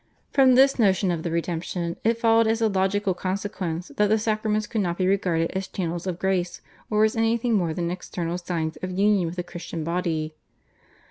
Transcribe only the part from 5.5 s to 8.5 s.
as channels of grace or as anything more than external